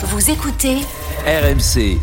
Vous 0.00 0.30
écoutez 0.30 0.76
RMC. 1.26 1.98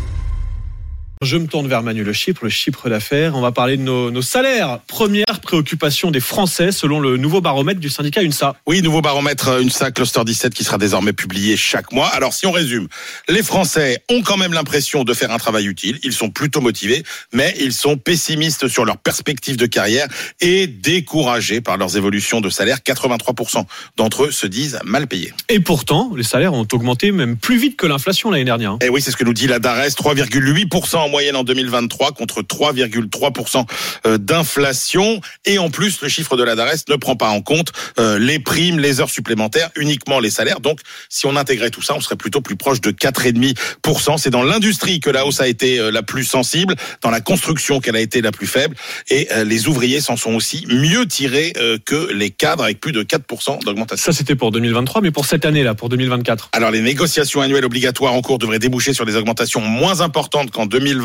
Je 1.22 1.38
me 1.38 1.46
tourne 1.46 1.66
vers 1.66 1.82
Manu 1.82 2.04
Le 2.04 2.12
Chypre, 2.12 2.44
le 2.44 2.50
Chypre 2.50 2.90
d'affaires. 2.90 3.34
On 3.36 3.40
va 3.40 3.50
parler 3.50 3.78
de 3.78 3.82
nos, 3.82 4.10
nos 4.10 4.20
salaires. 4.20 4.80
Première 4.86 5.40
préoccupation 5.40 6.10
des 6.10 6.20
Français 6.20 6.72
selon 6.72 7.00
le 7.00 7.16
nouveau 7.16 7.40
baromètre 7.40 7.80
du 7.80 7.88
syndicat 7.88 8.22
UNSA. 8.22 8.54
Oui, 8.66 8.82
nouveau 8.82 9.00
baromètre 9.00 9.48
euh, 9.48 9.62
UNSA 9.62 9.92
Cluster 9.92 10.20
17 10.26 10.52
qui 10.52 10.62
sera 10.62 10.76
désormais 10.76 11.14
publié 11.14 11.56
chaque 11.56 11.90
mois. 11.90 12.08
Alors 12.08 12.34
si 12.34 12.44
on 12.44 12.50
résume, 12.52 12.86
les 13.30 13.42
Français 13.42 14.02
ont 14.10 14.20
quand 14.20 14.36
même 14.36 14.52
l'impression 14.52 15.04
de 15.04 15.14
faire 15.14 15.30
un 15.30 15.38
travail 15.38 15.64
utile, 15.66 15.98
ils 16.02 16.12
sont 16.12 16.28
plutôt 16.28 16.60
motivés, 16.60 17.02
mais 17.32 17.54
ils 17.60 17.72
sont 17.72 17.96
pessimistes 17.96 18.68
sur 18.68 18.84
leurs 18.84 18.98
perspectives 18.98 19.56
de 19.56 19.66
carrière 19.66 20.08
et 20.42 20.66
découragés 20.66 21.62
par 21.62 21.78
leurs 21.78 21.96
évolutions 21.96 22.42
de 22.42 22.50
salaire. 22.50 22.80
83% 22.84 23.64
d'entre 23.96 24.24
eux 24.24 24.30
se 24.32 24.46
disent 24.46 24.78
mal 24.84 25.06
payés. 25.06 25.32
Et 25.48 25.60
pourtant, 25.60 26.12
les 26.14 26.24
salaires 26.24 26.52
ont 26.52 26.68
augmenté 26.72 27.10
même 27.10 27.38
plus 27.38 27.56
vite 27.56 27.78
que 27.78 27.86
l'inflation 27.86 28.30
l'année 28.30 28.44
dernière. 28.44 28.72
hein. 28.72 28.78
Et 28.82 28.90
oui, 28.90 29.00
c'est 29.00 29.10
ce 29.12 29.16
que 29.16 29.24
nous 29.24 29.32
dit 29.32 29.46
la 29.46 29.58
DARES, 29.60 29.88
3,8% 29.96 31.05
en 31.06 31.08
moyenne 31.08 31.36
en 31.36 31.44
2023 31.44 32.12
contre 32.12 32.42
3,3% 32.42 33.64
euh, 34.06 34.18
d'inflation. 34.18 35.20
Et 35.44 35.58
en 35.58 35.70
plus, 35.70 36.00
le 36.02 36.08
chiffre 36.08 36.36
de 36.36 36.42
la 36.42 36.54
DARES 36.54 36.84
ne 36.88 36.96
prend 36.96 37.16
pas 37.16 37.28
en 37.28 37.40
compte 37.40 37.72
euh, 37.98 38.18
les 38.18 38.38
primes, 38.38 38.78
les 38.78 39.00
heures 39.00 39.10
supplémentaires, 39.10 39.70
uniquement 39.76 40.20
les 40.20 40.30
salaires. 40.30 40.60
Donc, 40.60 40.80
si 41.08 41.26
on 41.26 41.36
intégrait 41.36 41.70
tout 41.70 41.82
ça, 41.82 41.94
on 41.94 42.00
serait 42.00 42.16
plutôt 42.16 42.40
plus 42.40 42.56
proche 42.56 42.80
de 42.80 42.90
4,5%. 42.90 44.18
C'est 44.18 44.30
dans 44.30 44.42
l'industrie 44.42 45.00
que 45.00 45.10
la 45.10 45.24
hausse 45.24 45.40
a 45.40 45.48
été 45.48 45.78
euh, 45.78 45.90
la 45.90 46.02
plus 46.02 46.24
sensible, 46.24 46.74
dans 47.02 47.10
la 47.10 47.20
construction 47.20 47.80
qu'elle 47.80 47.96
a 47.96 48.00
été 48.00 48.20
la 48.20 48.32
plus 48.32 48.46
faible. 48.46 48.76
Et 49.08 49.28
les 49.44 49.68
ouvriers 49.68 50.00
s'en 50.00 50.16
sont 50.16 50.34
aussi 50.34 50.66
mieux 50.68 51.06
tirés 51.06 51.52
que 51.84 52.12
les 52.12 52.30
cadres 52.30 52.64
avec 52.64 52.80
plus 52.80 52.92
de 52.92 53.02
4% 53.02 53.64
d'augmentation. 53.64 54.12
Ça, 54.12 54.16
c'était 54.16 54.34
pour 54.34 54.50
2023, 54.50 55.00
mais 55.00 55.10
pour 55.10 55.26
cette 55.26 55.44
année-là, 55.44 55.74
pour 55.74 55.88
2024. 55.88 56.50
Alors 56.52 56.70
les 56.70 56.80
négociations 56.80 57.40
annuelles 57.40 57.64
obligatoires 57.64 58.14
en 58.14 58.22
cours 58.22 58.38
devraient 58.38 58.58
déboucher 58.58 58.92
sur 58.92 59.06
des 59.06 59.16
augmentations 59.16 59.60
moins 59.60 60.00
importantes 60.00 60.50
qu'en 60.50 60.66
2023, 60.66 60.95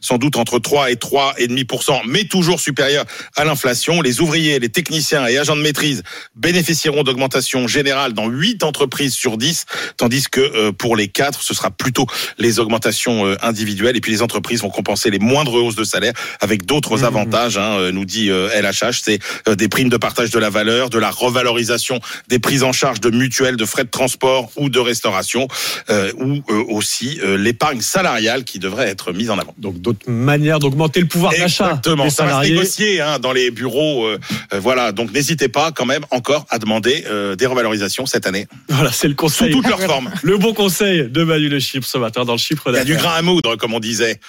sans 0.00 0.18
doute 0.18 0.36
entre 0.36 0.58
3 0.58 0.90
et 0.90 0.94
3,5%, 0.94 2.02
mais 2.06 2.24
toujours 2.24 2.60
supérieures 2.60 3.04
à 3.36 3.44
l'inflation. 3.44 4.00
Les 4.02 4.20
ouvriers, 4.20 4.58
les 4.58 4.68
techniciens 4.68 5.26
et 5.26 5.38
agents 5.38 5.56
de 5.56 5.62
maîtrise 5.62 6.02
bénéficieront 6.36 7.02
d'augmentations 7.02 7.66
générales 7.66 8.12
dans 8.12 8.28
8 8.28 8.62
entreprises 8.62 9.14
sur 9.14 9.36
10, 9.36 9.66
tandis 9.96 10.28
que 10.30 10.40
euh, 10.40 10.72
pour 10.72 10.96
les 10.96 11.08
4, 11.08 11.42
ce 11.42 11.54
sera 11.54 11.70
plutôt 11.70 12.06
les 12.38 12.58
augmentations 12.58 13.26
euh, 13.26 13.36
individuelles. 13.42 13.96
Et 13.96 14.00
puis 14.00 14.12
les 14.12 14.22
entreprises 14.22 14.62
vont 14.62 14.70
compenser 14.70 15.10
les 15.10 15.18
moindres 15.18 15.54
hausses 15.54 15.76
de 15.76 15.84
salaire 15.84 16.12
avec 16.40 16.66
d'autres 16.66 17.00
Mmh. 17.00 17.04
avantages, 17.04 17.58
hein, 17.58 17.78
euh, 17.78 17.92
nous 17.92 18.04
dit 18.04 18.28
LHH, 18.28 19.00
c'est 19.02 19.18
des 19.56 19.68
primes 19.68 19.88
de 19.88 19.96
partage 19.96 20.30
de 20.30 20.38
la 20.38 20.50
valeur, 20.50 20.90
de 20.90 20.98
la 20.98 21.10
revalorisation 21.10 22.00
des 22.28 22.38
prises 22.38 22.62
en 22.62 22.72
charge 22.72 23.00
de 23.00 23.10
mutuelles, 23.10 23.56
de 23.56 23.64
frais 23.64 23.84
de 23.84 23.90
transport 23.90 24.50
ou 24.56 24.68
de 24.68 24.78
restauration, 24.78 25.48
euh, 25.88 26.12
ou 26.18 26.42
euh, 26.50 26.64
aussi 26.68 27.20
euh, 27.22 27.36
l'épargne 27.36 27.80
salariale 27.80 28.44
qui 28.44 28.58
devrait 28.58 28.88
être 28.88 28.99
mise 29.12 29.30
en 29.30 29.38
avant. 29.38 29.54
Donc, 29.58 29.80
d'autres 29.80 30.08
manières 30.10 30.58
d'augmenter 30.58 31.00
le 31.00 31.06
pouvoir 31.06 31.32
d'achat 31.32 31.66
Exactement, 31.70 32.04
des 32.04 32.10
ça 32.10 32.24
va 32.24 32.42
se 32.42 32.48
négocier 32.48 33.00
hein, 33.00 33.18
dans 33.18 33.32
les 33.32 33.50
bureaux. 33.50 34.04
euh, 34.06 34.18
euh, 34.52 34.60
voilà, 34.60 34.92
donc 34.92 35.12
n'hésitez 35.12 35.48
pas 35.48 35.72
quand 35.72 35.86
même 35.86 36.04
encore 36.10 36.46
à 36.50 36.58
demander 36.58 37.04
euh, 37.08 37.36
des 37.36 37.46
revalorisations 37.46 38.06
cette 38.06 38.26
année, 38.26 38.46
Voilà, 38.68 38.92
c'est 38.92 39.08
le 39.08 39.12
sous 39.12 39.16
conseil. 39.16 39.52
toutes 39.52 39.66
leurs 39.68 39.80
formes. 39.80 40.10
Le 40.22 40.36
bon 40.38 40.52
conseil 40.54 41.08
de 41.08 41.24
Manu 41.24 41.48
Le 41.48 41.58
Chypre 41.60 41.86
ce 41.86 41.98
matin 41.98 42.24
dans 42.24 42.32
le 42.32 42.38
Chypre 42.38 42.64
Il 42.68 42.74
y 42.74 42.78
a 42.78 42.84
du 42.84 42.94
grain 42.96 43.14
à 43.14 43.22
moudre, 43.22 43.56
comme 43.56 43.74
on 43.74 43.80
disait. 43.80 44.20